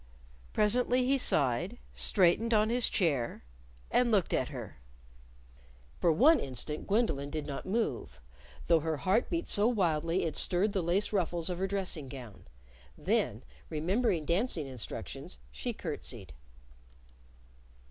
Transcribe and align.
Presently 0.51 1.05
he 1.05 1.19
sighed, 1.19 1.77
straightened 1.93 2.55
on 2.55 2.71
his 2.71 2.89
chair, 2.89 3.43
and 3.91 4.09
looked 4.09 4.33
at 4.33 4.47
her. 4.47 4.81
For 5.99 6.11
one 6.11 6.39
instant 6.39 6.87
Gwendolyn 6.87 7.29
did 7.29 7.45
not 7.45 7.67
move 7.67 8.19
though 8.65 8.79
her 8.79 8.97
heart 8.97 9.29
beat 9.29 9.47
so 9.47 9.67
wildly 9.67 10.21
that 10.21 10.29
it 10.29 10.37
stirred 10.37 10.71
the 10.73 10.81
lace 10.81 11.13
ruffles 11.13 11.51
of 11.51 11.59
her 11.59 11.67
dressing 11.67 12.07
gown. 12.07 12.47
Then, 12.97 13.43
remembering 13.69 14.25
dancing 14.25 14.65
instructions, 14.65 15.37
she 15.51 15.71
curtsied. 15.71 16.33